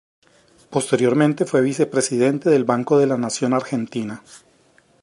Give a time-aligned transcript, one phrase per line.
[0.71, 4.23] Posteriormente fue vicepresidente del Banco de la Nación Argentina.